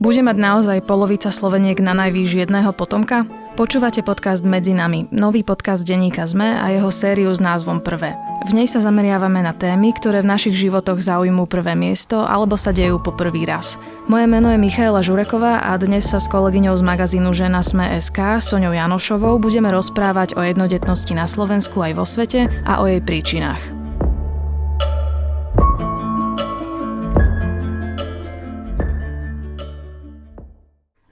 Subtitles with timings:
[0.00, 3.28] Bude mať naozaj polovica Sloveniek na najvýš jedného potomka?
[3.60, 8.16] Počúvate podcast Medzi nami, nový podcast denníka ZME a jeho sériu s názvom Prvé.
[8.48, 12.72] V nej sa zameriavame na témy, ktoré v našich životoch zaujímú prvé miesto alebo sa
[12.72, 13.76] dejú po prvý raz.
[14.08, 18.40] Moje meno je Michaela Žureková a dnes sa s kolegyňou z magazínu Žena Sme SK,
[18.40, 23.79] Soňou Janošovou, budeme rozprávať o jednodetnosti na Slovensku aj vo svete a o jej príčinách.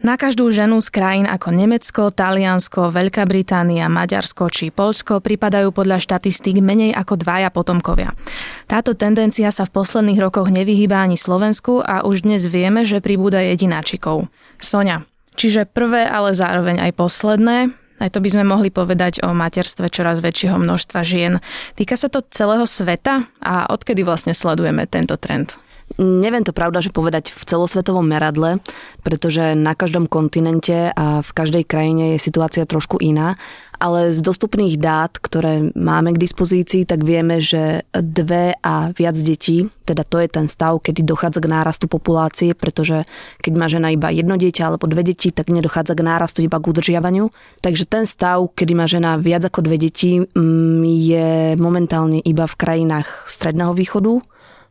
[0.09, 6.01] Na každú ženu z krajín ako Nemecko, Taliansko, Veľká Británia, Maďarsko či Polsko pripadajú podľa
[6.01, 8.17] štatistík menej ako dvaja potomkovia.
[8.65, 13.45] Táto tendencia sa v posledných rokoch nevyhýba ani Slovensku a už dnes vieme, že pribúda
[13.45, 14.33] jedináčikov.
[14.57, 15.05] Sonia,
[15.37, 17.69] čiže prvé, ale zároveň aj posledné,
[18.01, 21.37] aj to by sme mohli povedať o materstve čoraz väčšieho množstva žien.
[21.77, 25.61] Týka sa to celého sveta a odkedy vlastne sledujeme tento trend?
[25.97, 28.61] Neviem to pravda, že povedať v celosvetovom meradle,
[29.01, 33.41] pretože na každom kontinente a v každej krajine je situácia trošku iná,
[33.81, 39.71] ale z dostupných dát, ktoré máme k dispozícii, tak vieme, že dve a viac detí,
[39.89, 43.07] teda to je ten stav, kedy dochádza k nárastu populácie, pretože
[43.41, 46.69] keď má žena iba jedno dieťa alebo dve deti, tak nedochádza k nárastu, iba k
[46.69, 47.33] udržiavaniu.
[47.63, 52.59] Takže ten stav, kedy má žena viac ako dve deti, mm, je momentálne iba v
[52.59, 54.21] krajinách Stredného východu,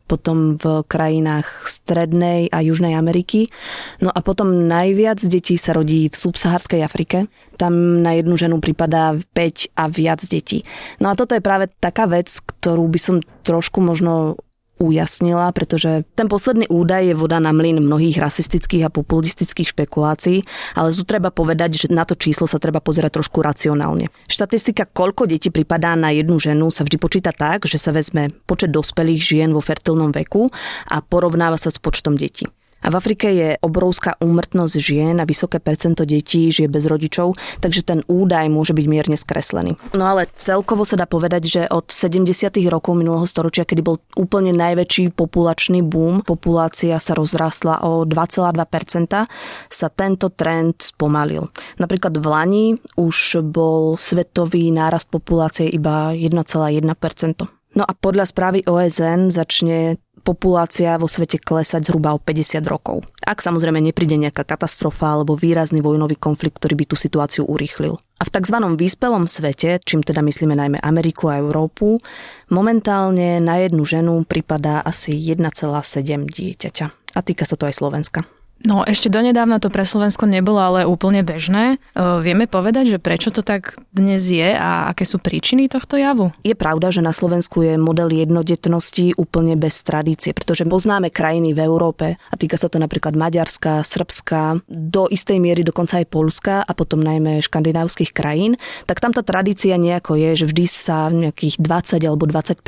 [0.08, 3.52] potom v krajinách Strednej a Južnej Ameriky.
[4.00, 7.28] No a potom najviac detí sa rodí v subsaharskej Afrike.
[7.60, 10.64] Tam na jednu ženu pripadá 5 a viac detí.
[11.04, 14.40] No a toto je práve taká vec, ktorú by som trošku možno
[14.82, 20.42] ujasnila, pretože ten posledný údaj je voda na mlyn mnohých rasistických a populistických špekulácií,
[20.74, 24.10] ale tu treba povedať, že na to číslo sa treba pozerať trošku racionálne.
[24.26, 28.74] Štatistika, koľko detí pripadá na jednu ženu, sa vždy počíta tak, že sa vezme počet
[28.74, 30.50] dospelých žien vo fertilnom veku
[30.90, 32.50] a porovnáva sa s počtom detí.
[32.86, 37.82] A v Afrike je obrovská úmrtnosť žien a vysoké percento detí žije bez rodičov, takže
[37.84, 39.76] ten údaj môže byť mierne skreslený.
[39.98, 42.30] No ale celkovo sa dá povedať, že od 70.
[42.70, 49.28] rokov minulého storočia, kedy bol úplne najväčší populačný boom, populácia sa rozrastla o 2,2%,
[49.68, 51.50] sa tento trend spomalil.
[51.82, 52.66] Napríklad v Lani
[52.96, 57.58] už bol svetový nárast populácie iba 1,1%.
[57.78, 63.08] No a podľa správy OSN začne populácia vo svete klesať zhruba o 50 rokov.
[63.24, 67.96] Ak samozrejme nepríde nejaká katastrofa alebo výrazný vojnový konflikt, ktorý by tú situáciu urýchlil.
[68.20, 68.58] A v tzv.
[68.76, 72.04] vyspelom svete, čím teda myslíme najmä Ameriku a Európu,
[72.52, 76.86] momentálne na jednu ženu pripadá asi 1,7 dieťaťa.
[77.16, 78.28] A týka sa to aj Slovenska.
[78.66, 81.78] No ešte donedávna to pre Slovensko nebolo ale úplne bežné.
[81.78, 86.34] E, vieme povedať, že prečo to tak dnes je a aké sú príčiny tohto javu?
[86.42, 91.62] Je pravda, že na Slovensku je model jednodetnosti úplne bez tradície, pretože poznáme krajiny v
[91.62, 96.72] Európe a týka sa to napríklad Maďarska, Srbska, do istej miery dokonca aj Polska a
[96.74, 98.58] potom najmä škandinávskych krajín,
[98.90, 102.66] tak tam tá tradícia nejako je, že vždy sa nejakých 20 alebo 25%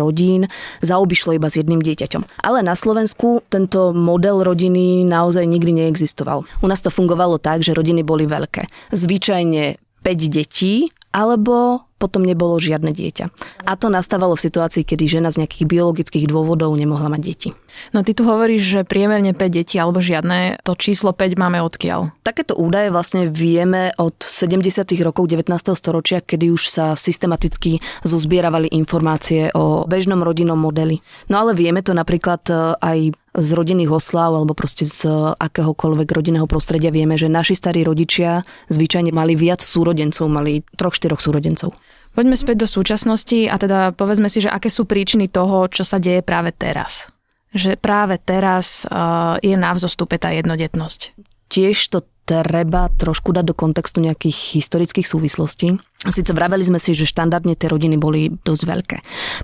[0.00, 0.48] rodín
[0.80, 2.40] zaobišlo iba s jedným dieťaťom.
[2.40, 6.46] Ale na Slovensku tento model rodiny na naozaj nikdy neexistoval.
[6.62, 8.94] U nás to fungovalo tak, že rodiny boli veľké.
[8.94, 13.26] Zvyčajne 5 detí alebo potom nebolo žiadne dieťa.
[13.64, 17.50] A to nastávalo v situácii, kedy žena z nejakých biologických dôvodov nemohla mať deti.
[17.96, 22.12] No ty tu hovoríš, že priemerne 5 detí alebo žiadne, to číslo 5 máme odkiaľ?
[22.20, 24.84] Takéto údaje vlastne vieme od 70.
[25.00, 25.48] rokov 19.
[25.72, 31.00] storočia, kedy už sa systematicky zozbieravali informácie o bežnom rodinnom modeli.
[31.32, 32.98] No ale vieme to napríklad e, aj
[33.36, 38.40] z rodinných oslav alebo proste z akéhokoľvek rodinného prostredia vieme, že naši starí rodičia
[38.72, 41.76] zvyčajne mali viac súrodencov, mali troch, štyroch súrodencov.
[42.16, 46.00] Poďme späť do súčasnosti a teda povedzme si, že aké sú príčiny toho, čo sa
[46.00, 47.12] deje práve teraz.
[47.52, 51.12] Že práve teraz uh, je na vzostupe tá jednodetnosť.
[51.52, 55.78] Tiež to treba trošku dať do kontextu nejakých historických súvislostí.
[56.06, 58.98] Sice vraveli sme si, že štandardne tie rodiny boli dosť veľké.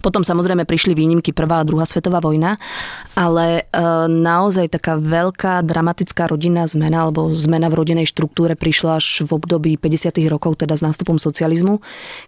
[0.05, 2.61] Potom samozrejme prišli výnimky prvá a druhá svetová vojna,
[3.17, 9.25] ale e, naozaj taká veľká dramatická rodinná zmena alebo zmena v rodinej štruktúre prišla až
[9.27, 10.23] v období 50.
[10.29, 11.81] rokov, teda s nástupom socializmu,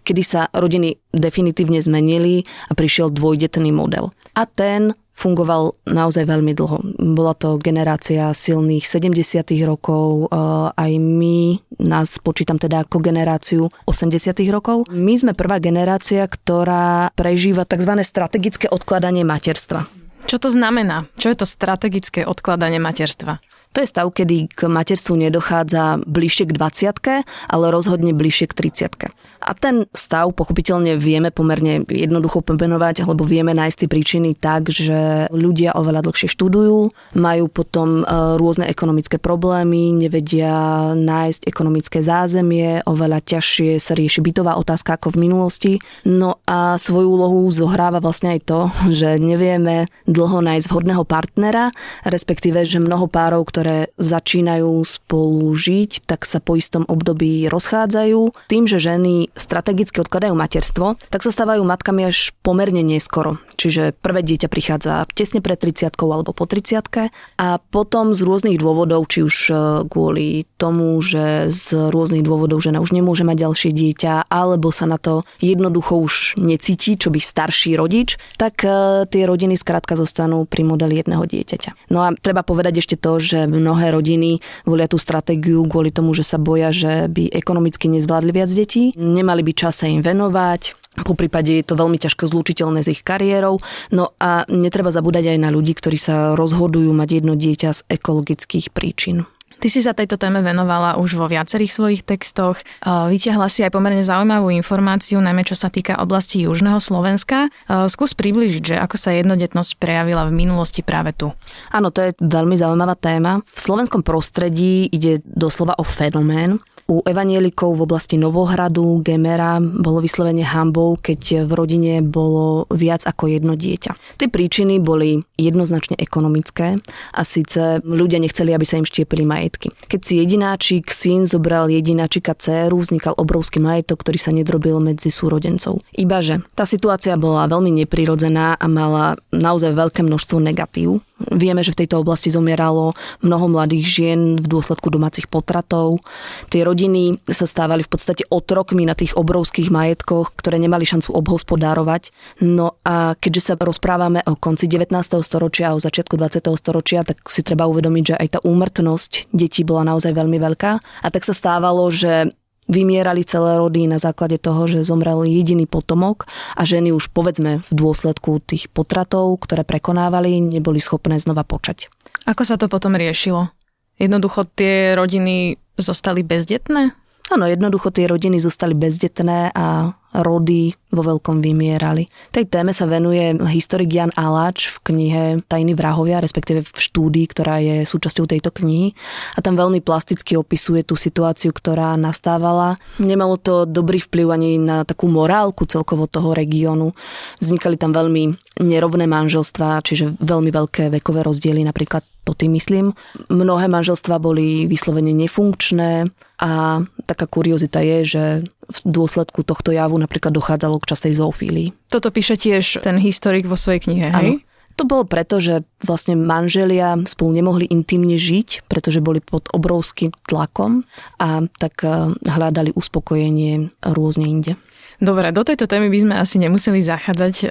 [0.03, 4.11] kedy sa rodiny definitívne zmenili a prišiel dvojdetný model.
[4.35, 6.77] A ten fungoval naozaj veľmi dlho.
[7.15, 9.55] Bola to generácia silných 70.
[9.63, 10.37] rokov, e,
[10.75, 11.39] aj my
[11.79, 14.51] nás počítam teda ako generáciu 80.
[14.51, 14.91] rokov.
[14.91, 18.03] My sme prvá generácia, ktorá prežíva tzv.
[18.03, 19.87] strategické odkladanie materstva.
[20.27, 21.07] Čo to znamená?
[21.15, 23.39] Čo je to strategické odkladanie materstva?
[23.75, 29.11] To je stav, kedy k materstvu nedochádza bližšie k 20 ale rozhodne bližšie k 30
[29.43, 35.27] A ten stav pochopiteľne vieme pomerne jednoducho pomenovať, alebo vieme nájsť tie príčiny tak, že
[35.27, 36.87] ľudia oveľa dlhšie študujú,
[37.19, 38.03] majú potom e,
[38.39, 45.27] rôzne ekonomické problémy, nevedia nájsť ekonomické zázemie, oveľa ťažšie sa rieši bytová otázka ako v
[45.27, 45.73] minulosti.
[46.07, 48.59] No a svoju úlohu zohráva vlastne aj to,
[49.03, 51.75] že nevieme dlho nájsť vhodného partnera,
[52.07, 53.64] respektíve, že mnoho párov, ktoré
[53.95, 58.49] začínajú spolu žiť, tak sa po istom období rozchádzajú.
[58.49, 63.41] Tým, že ženy strategicky odkladajú materstvo, tak sa stávajú matkami až pomerne neskoro.
[63.55, 67.09] Čiže prvé dieťa prichádza tesne pred 30 alebo po 30
[67.39, 69.53] a potom z rôznych dôvodov, či už e,
[69.87, 74.99] kvôli tomu, že z rôznych dôvodov žena už nemôže mať ďalšie dieťa, alebo sa na
[74.99, 80.67] to jednoducho už necíti, čo by starší rodič, tak e, tie rodiny skrátka zostanú pri
[80.67, 81.89] modeli jedného dieťaťa.
[81.89, 86.27] No a treba povedať ešte to, že mnohé rodiny volia tú stratégiu kvôli tomu, že
[86.27, 91.11] sa boja, že by ekonomicky nezvládli viac detí, nemali by čas sa im venovať, po
[91.11, 93.59] prípade je to veľmi ťažko zlúčiteľné s ich kariérou.
[93.91, 98.71] No a netreba zabúdať aj na ľudí, ktorí sa rozhodujú mať jedno dieťa z ekologických
[98.71, 99.27] príčin.
[99.59, 102.59] Ty si sa tejto téme venovala už vo viacerých svojich textoch.
[102.85, 107.49] Vyťahla si aj pomerne zaujímavú informáciu, najmä čo sa týka oblasti Južného Slovenska.
[107.89, 111.33] Skús približiť, že ako sa jednodetnosť prejavila v minulosti práve tu.
[111.73, 113.41] Áno, to je veľmi zaujímavá téma.
[113.47, 120.45] V slovenskom prostredí ide doslova o fenomén, u evanielikov v oblasti Novohradu, Gemera bolo vyslovene
[120.45, 124.21] hambou, keď v rodine bolo viac ako jedno dieťa.
[124.21, 126.77] Tie príčiny boli jednoznačne ekonomické
[127.09, 129.73] a síce ľudia nechceli, aby sa im štiepili majetky.
[129.89, 135.81] Keď si jedináčik syn zobral jedináčika dceru, vznikal obrovský majetok, ktorý sa nedrobil medzi súrodencov.
[135.97, 141.01] Ibaže tá situácia bola veľmi neprirodzená a mala naozaj veľké množstvo negatív.
[141.15, 142.91] Vieme, že v tejto oblasti zomieralo
[143.23, 146.03] mnoho mladých žien v dôsledku domácich potratov.
[146.51, 152.11] Tie rodiny sa stávali v podstate otrokmi na tých obrovských majetkoch, ktoré nemali šancu obhospodárovať.
[152.43, 154.91] No a keďže sa rozprávame o konci 19.
[155.23, 156.51] storočia a o začiatku 20.
[156.59, 160.71] storočia, tak si treba uvedomiť, že aj tá úmrtnosť detí bola naozaj veľmi veľká.
[160.99, 162.35] A tak sa stávalo, že
[162.65, 166.25] Vymierali celé rody na základe toho, že zomrel jediný potomok
[166.57, 171.93] a ženy už povedzme v dôsledku tých potratov, ktoré prekonávali, neboli schopné znova počať.
[172.25, 173.53] Ako sa to potom riešilo?
[174.01, 176.91] Jednoducho tie rodiny zostali bezdetné?
[177.33, 182.07] Áno, jednoducho tie rodiny zostali bezdetné a rody vo veľkom vymierali.
[182.31, 187.59] Tej téme sa venuje historik Jan Aláč v knihe Tajní vrahovia, respektíve v štúdii, ktorá
[187.59, 188.95] je súčasťou tejto knihy.
[189.35, 192.79] A tam veľmi plasticky opisuje tú situáciu, ktorá nastávala.
[192.95, 196.95] Nemalo to dobrý vplyv ani na takú morálku celkovo toho regiónu.
[197.43, 198.31] Vznikali tam veľmi
[198.63, 202.91] nerovné manželstvá, čiže veľmi veľké vekové rozdiely, napríklad to tým myslím.
[203.29, 206.09] Mnohé manželstva boli vyslovene nefunkčné
[206.41, 208.23] a taká kuriozita je, že
[208.65, 211.69] v dôsledku tohto javu napríklad dochádzalo k častej zoofílii.
[211.87, 214.41] Toto píše tiež ten historik vo svojej knihe, hej?
[214.41, 214.53] Ano.
[214.75, 220.83] To bolo preto, že vlastne manželia spolu nemohli intimne žiť, pretože boli pod obrovským tlakom
[221.15, 224.59] a tak eh, hľadali uspokojenie rôzne inde.
[225.03, 227.49] Dobre, do tejto témy by sme asi nemuseli zachádzať eh,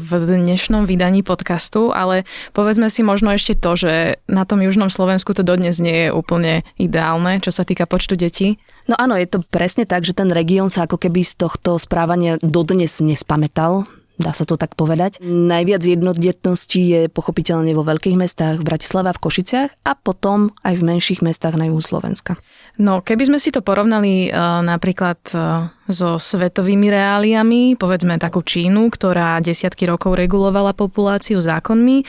[0.00, 0.10] v
[0.40, 2.24] dnešnom vydaní podcastu, ale
[2.56, 3.94] povedzme si možno ešte to, že
[4.24, 8.56] na tom južnom Slovensku to dodnes nie je úplne ideálne, čo sa týka počtu detí.
[8.88, 12.40] No áno, je to presne tak, že ten región sa ako keby z tohto správania
[12.40, 13.84] dodnes nespamätal
[14.16, 15.20] dá sa to tak povedať.
[15.22, 20.80] Najviac jednodetností je pochopiteľne vo veľkých mestách, v Bratislave a v Košiciach a potom aj
[20.80, 22.40] v menších mestách na juhu Slovenska.
[22.80, 28.88] No, keby sme si to porovnali uh, napríklad uh, so svetovými reáliami, povedzme takú Čínu,
[28.88, 32.06] ktorá desiatky rokov regulovala populáciu zákonmi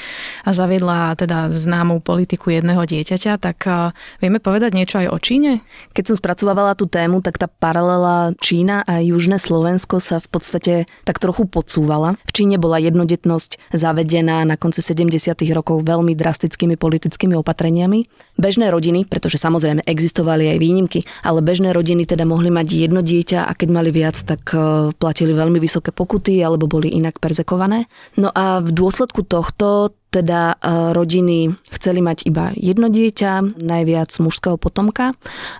[0.48, 3.91] a zaviedla teda známú politiku jedného dieťaťa, tak uh,
[4.24, 5.60] vieme povedať niečo aj o Číne?
[5.91, 10.74] Keď som spracovávala tú tému, tak tá paralela Čína a Južné Slovensko sa v podstate
[11.03, 12.19] tak trochu podsúva fungovala.
[12.27, 15.39] V Číne bola jednodetnosť zavedená na konci 70.
[15.55, 18.03] rokov veľmi drastickými politickými opatreniami.
[18.38, 23.50] Bežné rodiny, pretože samozrejme existovali aj výnimky, ale bežné rodiny teda mohli mať jedno dieťa
[23.50, 27.89] a keď mali viac, tak e, platili veľmi vysoké pokuty alebo boli inak perzekované.
[28.13, 34.56] No a v dôsledku tohto teda e, rodiny chceli mať iba jedno dieťa, najviac mužského
[34.62, 35.12] potomka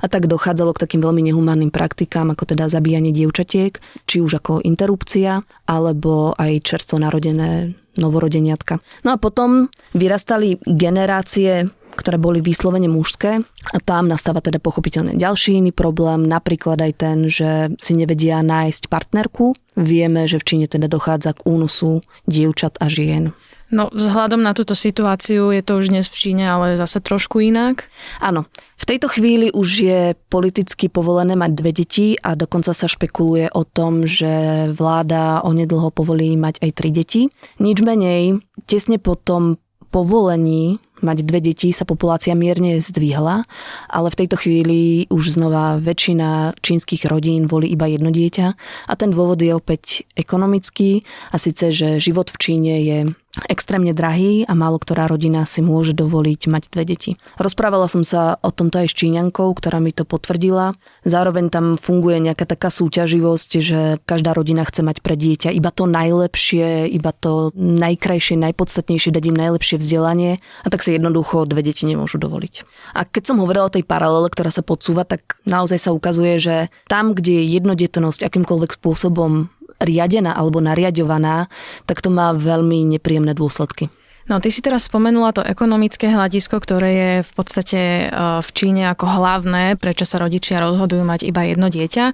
[0.02, 3.74] a tak dochádzalo k takým veľmi nehumánnym praktikám, ako teda zabíjanie dievčatiek,
[4.06, 8.80] či už ako interrupcia, alebo aj čerstvo narodené novorodeniatka.
[9.04, 9.66] No a potom
[9.98, 11.66] vyrastali generácie
[12.08, 17.28] ktoré boli vyslovene mužské a tam nastáva teda pochopiteľne ďalší iný problém, napríklad aj ten,
[17.28, 19.52] že si nevedia nájsť partnerku.
[19.76, 23.36] Vieme, že v Číne teda dochádza k únosu dievčat a žien.
[23.68, 27.92] No vzhľadom na túto situáciu je to už dnes v Číne, ale zase trošku inak.
[28.24, 28.48] Áno,
[28.80, 33.68] v tejto chvíli už je politicky povolené mať dve deti a dokonca sa špekuluje o
[33.68, 37.22] tom, že vláda onedlho povolí mať aj tri deti.
[37.60, 39.60] Nič menej, tesne po tom
[39.92, 43.46] povolení mať dve deti sa populácia mierne zdvihla,
[43.90, 48.48] ale v tejto chvíli už znova väčšina čínskych rodín volí iba jedno dieťa.
[48.90, 53.00] A ten dôvod je opäť ekonomický a síce, že život v Číne je
[53.46, 57.12] extrémne drahý a málo ktorá rodina si môže dovoliť mať dve deti.
[57.38, 60.74] Rozprávala som sa o tomto aj s Číňankou, ktorá mi to potvrdila.
[61.06, 65.86] Zároveň tam funguje nejaká taká súťaživosť, že každá rodina chce mať pre dieťa iba to
[65.86, 71.84] najlepšie, iba to najkrajšie, najpodstatnejšie, dať im najlepšie vzdelanie a tak si jednoducho dve deti
[71.86, 72.54] nemôžu dovoliť.
[72.96, 76.56] A keď som hovorila o tej paralele, ktorá sa podsúva, tak naozaj sa ukazuje, že
[76.88, 81.50] tam, kde je jednodetnosť akýmkoľvek spôsobom riadená alebo nariadovaná,
[81.86, 83.90] tak to má veľmi nepríjemné dôsledky.
[84.28, 88.06] No, ty si teraz spomenula to ekonomické hľadisko, ktoré je v podstate e,
[88.44, 92.06] v Číne ako hlavné, prečo sa rodičia rozhodujú mať iba jedno dieťa,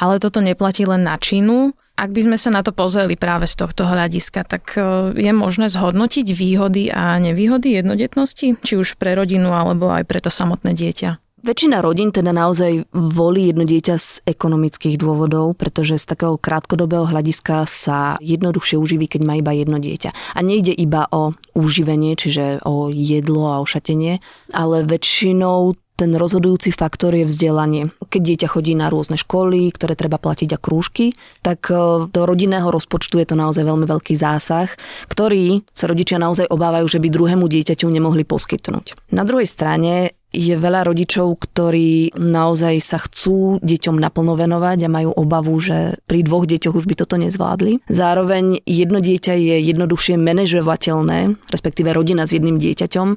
[0.00, 1.76] ale toto neplatí len na Čínu.
[2.00, 5.68] Ak by sme sa na to pozreli práve z tohto hľadiska, tak e, je možné
[5.68, 11.29] zhodnotiť výhody a nevýhody jednodetnosti, či už pre rodinu alebo aj pre to samotné dieťa?
[11.40, 17.64] Väčšina rodín teda naozaj volí jedno dieťa z ekonomických dôvodov, pretože z takého krátkodobého hľadiska
[17.64, 20.36] sa jednoduchšie uživí, keď má iba jedno dieťa.
[20.36, 24.20] A nejde iba o uživenie, čiže o jedlo a o šatenie,
[24.52, 27.92] ale väčšinou ten rozhodujúci faktor je vzdelanie.
[28.08, 31.12] Keď dieťa chodí na rôzne školy, ktoré treba platiť a krúžky,
[31.44, 34.72] tak e, do rodinného rozpočtu je to naozaj veľmi veľký zásah,
[35.12, 39.12] ktorý sa rodičia naozaj obávajú, že by druhému dieťaťu nemohli poskytnúť.
[39.12, 45.10] Na druhej strane je veľa rodičov, ktorí naozaj sa chcú deťom naplno venovať a majú
[45.14, 47.82] obavu, že pri dvoch deťoch už by toto nezvládli.
[47.90, 53.08] Zároveň jedno dieťa je jednoduchšie manažovateľné, respektíve rodina s jedným dieťaťom,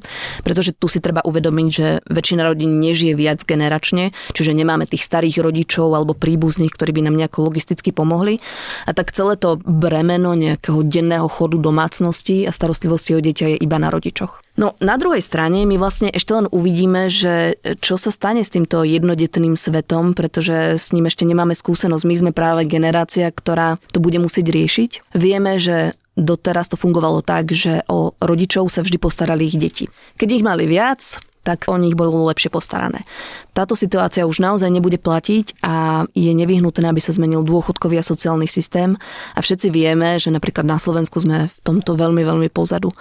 [0.41, 5.46] pretože tu si treba uvedomiť, že väčšina rodín nežije viac generačne, čiže nemáme tých starých
[5.46, 8.41] rodičov alebo príbuzných, ktorí by nám nejako logisticky pomohli.
[8.89, 13.77] A tak celé to bremeno nejakého denného chodu domácnosti a starostlivosti o dieťa je iba
[13.77, 14.41] na rodičoch.
[14.53, 18.86] No na druhej strane my vlastne ešte len uvidíme, že čo sa stane s týmto
[18.86, 22.05] jednodetným svetom, pretože s ním ešte nemáme skúsenosť.
[22.05, 25.17] My sme práve generácia, ktorá to bude musieť riešiť.
[25.17, 29.86] Vieme, že doteraz to fungovalo tak, že o rodičov sa vždy postarali ich deti.
[30.22, 31.01] Keď ich mali viac,
[31.43, 33.03] tak o nich bolo lepšie postarané.
[33.51, 38.48] Táto situácia už naozaj nebude platiť a je nevyhnutné, aby sa zmenil dôchodkový a sociálny
[38.48, 38.95] systém
[39.36, 42.95] a všetci vieme, že napríklad na Slovensku sme v tomto veľmi, veľmi pozadu.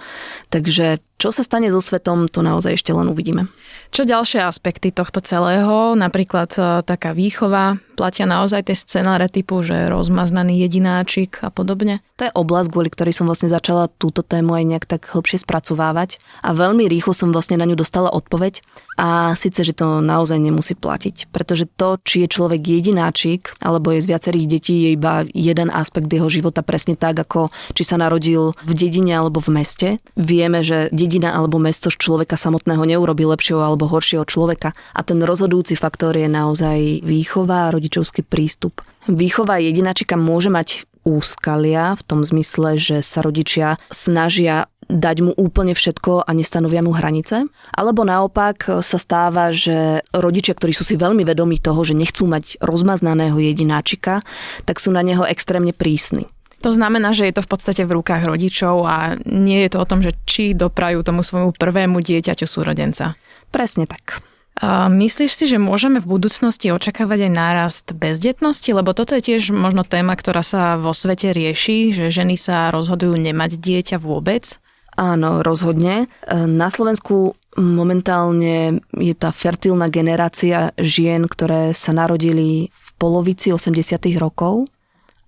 [0.51, 3.47] Takže čo sa stane so svetom, to naozaj ešte len uvidíme.
[3.95, 9.87] Čo ďalšie aspekty tohto celého, napríklad e, taká výchova, platia naozaj tie scenáre typu, že
[9.87, 12.01] rozmaznaný jedináčik a podobne?
[12.17, 16.17] To je oblasť, kvôli ktorej som vlastne začala túto tému aj nejak tak hlbšie spracovávať
[16.41, 18.65] a veľmi rýchlo som vlastne na ňu dostala odpoveď
[18.97, 24.03] a síce, že to naozaj nemusí platiť, pretože to, či je človek jedináčik alebo je
[24.03, 28.57] z viacerých detí, je iba jeden aspekt jeho života presne tak, ako či sa narodil
[28.65, 29.89] v dedine alebo v meste.
[30.17, 35.21] Vieme, že dedina alebo mesto z človeka samotného neurobi lepšieho alebo horšieho človeka a ten
[35.21, 38.81] rozhodujúci faktor je naozaj výchova a rodičovský prístup.
[39.05, 45.71] Výchova jedinačika môže mať úskalia v tom zmysle, že sa rodičia snažia dať mu úplne
[45.73, 47.47] všetko a nestanovia mu hranice.
[47.71, 52.59] Alebo naopak sa stáva, že rodičia, ktorí sú si veľmi vedomí toho, že nechcú mať
[52.59, 54.21] rozmaznaného jedináčika,
[54.67, 56.27] tak sú na neho extrémne prísni.
[56.63, 59.89] To znamená, že je to v podstate v rukách rodičov a nie je to o
[59.89, 63.19] tom, že či doprajú tomu svojmu prvému dieťaťu súrodenca.
[63.51, 64.23] Presne tak.
[64.63, 68.69] A myslíš si, že môžeme v budúcnosti očakávať aj nárast bezdetnosti?
[68.69, 73.17] Lebo toto je tiež možno téma, ktorá sa vo svete rieši, že ženy sa rozhodujú
[73.17, 74.61] nemať dieťa vôbec?
[74.93, 76.05] Áno, rozhodne.
[76.05, 84.05] E, na Slovensku momentálne je tá fertilná generácia žien, ktoré sa narodili v polovici 80.
[84.21, 84.69] rokov.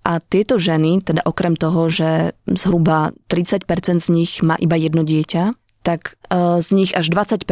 [0.06, 3.66] A tieto ženy, teda okrem toho, že zhruba 30%
[3.98, 7.42] z nich má iba jedno dieťa, tak e, z nich až 20%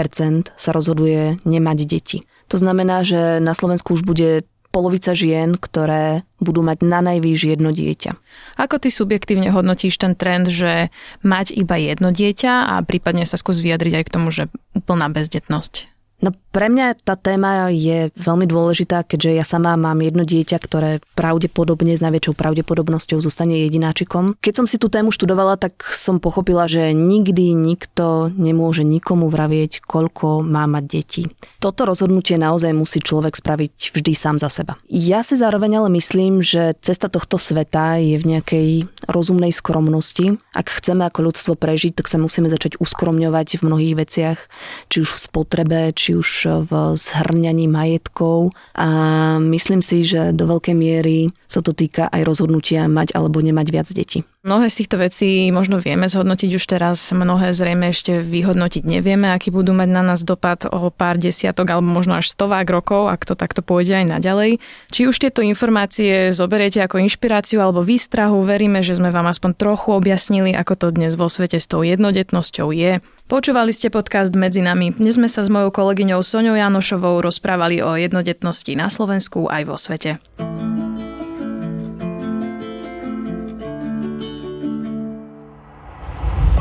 [0.55, 2.19] sa rozhoduje nemať deti.
[2.55, 7.71] To znamená, že na Slovensku už bude polovica žien, ktoré budú mať na najvýš jedno
[7.71, 8.19] dieťa.
[8.59, 10.91] Ako ty subjektívne hodnotíš ten trend, že
[11.23, 15.94] mať iba jedno dieťa a prípadne sa skús vyjadriť aj k tomu, že úplná bezdetnosť?
[16.25, 21.05] No pre mňa tá téma je veľmi dôležitá, keďže ja sama mám jedno dieťa, ktoré
[21.13, 24.41] pravdepodobne s najväčšou pravdepodobnosťou zostane jedináčikom.
[24.41, 29.85] Keď som si tú tému študovala, tak som pochopila, že nikdy nikto nemôže nikomu vravieť,
[29.85, 31.23] koľko má mať detí.
[31.61, 34.81] Toto rozhodnutie naozaj musí človek spraviť vždy sám za seba.
[34.89, 38.69] Ja si zároveň ale myslím, že cesta tohto sveta je v nejakej
[39.09, 40.37] rozumnej skromnosti.
[40.53, 44.39] Ak chceme ako ľudstvo prežiť, tak sa musíme začať uskromňovať v mnohých veciach,
[44.91, 46.31] či už v spotrebe, či už
[46.69, 48.53] v zhrňaní majetkov.
[48.75, 48.89] A
[49.39, 53.89] myslím si, že do veľkej miery sa to týka aj rozhodnutia mať alebo nemať viac
[53.95, 54.27] detí.
[54.45, 59.49] Mnohé z týchto vecí možno vieme zhodnotiť už teraz, mnohé zrejme ešte vyhodnotiť nevieme, aký
[59.49, 63.41] budú mať na nás dopad o pár desiatok alebo možno až stovák rokov, ak to
[63.41, 64.61] takto pôjde aj naďalej.
[64.93, 69.97] Či už tieto informácie zoberiete ako inšpiráciu alebo výstrahu, veríme, že sme vám aspoň trochu
[69.97, 73.01] objasnili, ako to dnes vo svete s tou jednodetnosťou je.
[73.25, 74.93] Počúvali ste podcast Medzi nami.
[74.93, 79.81] Dnes sme sa s mojou kolegyňou Soňou Janošovou rozprávali o jednodetnosti na Slovensku aj vo
[79.81, 80.21] svete.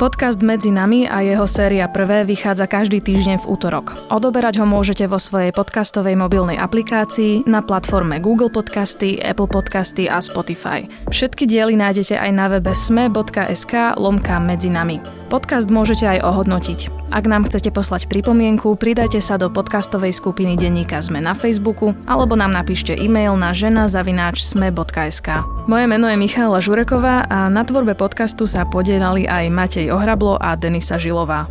[0.03, 3.95] Podcast Medzi nami a jeho séria prvé vychádza každý týždeň v útorok.
[4.11, 10.19] Odoberať ho môžete vo svojej podcastovej mobilnej aplikácii na platforme Google Podcasty, Apple Podcasty a
[10.19, 10.83] Spotify.
[11.07, 15.22] Všetky diely nájdete aj na webe sme.sk lomka medzi nami.
[15.33, 17.09] Podcast môžete aj ohodnotiť.
[17.09, 22.37] Ak nám chcete poslať pripomienku, pridajte sa do podcastovej skupiny Denníka Sme na Facebooku alebo
[22.37, 25.27] nám napíšte e-mail na žena.sme.sk.
[25.65, 30.53] Moje meno je Michála Žureková a na tvorbe podcastu sa podielali aj Matej Ohrablo a
[30.53, 31.49] Denisa Žilová.